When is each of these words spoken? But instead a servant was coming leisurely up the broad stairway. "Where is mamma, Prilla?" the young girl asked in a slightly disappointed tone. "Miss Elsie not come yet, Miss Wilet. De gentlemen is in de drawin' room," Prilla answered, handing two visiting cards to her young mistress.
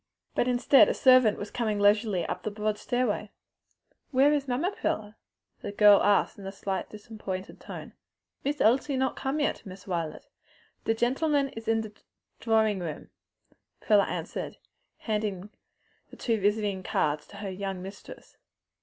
But 0.33 0.47
instead 0.47 0.89
a 0.89 0.95
servant 0.95 1.37
was 1.37 1.51
coming 1.51 1.79
leisurely 1.79 2.25
up 2.25 2.41
the 2.41 2.49
broad 2.49 2.79
stairway. 2.79 3.29
"Where 4.09 4.33
is 4.33 4.47
mamma, 4.47 4.71
Prilla?" 4.71 5.15
the 5.61 5.67
young 5.67 5.75
girl 5.75 6.01
asked 6.01 6.39
in 6.39 6.47
a 6.47 6.51
slightly 6.51 6.97
disappointed 6.97 7.59
tone. 7.59 7.93
"Miss 8.43 8.59
Elsie 8.61 8.97
not 8.97 9.15
come 9.15 9.39
yet, 9.39 9.63
Miss 9.63 9.85
Wilet. 9.85 10.25
De 10.85 10.95
gentlemen 10.95 11.49
is 11.49 11.67
in 11.67 11.81
de 11.81 11.91
drawin' 12.39 12.79
room," 12.79 13.09
Prilla 13.79 14.07
answered, 14.07 14.57
handing 14.97 15.51
two 16.17 16.39
visiting 16.41 16.81
cards 16.81 17.27
to 17.27 17.35
her 17.37 17.51
young 17.51 17.83
mistress. 17.83 18.37